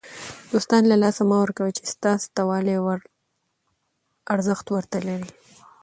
دوستان 0.51 0.83
له 0.87 0.95
لاسه 1.03 1.21
مه 1.29 1.37
ورکوئ! 1.41 1.71
چي 1.77 1.83
ستا 1.93 2.11
سته 2.25 2.41
والى 2.49 2.75
ارزښت 4.33 4.65
ور 4.69 4.85
ته 4.91 4.99
لري. 5.07 5.29